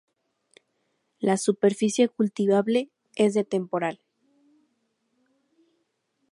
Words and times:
La 1.19 1.37
superficie 1.37 2.09
cultivable 2.09 2.89
es 3.15 3.35
de 3.35 3.43
temporal. 3.43 3.99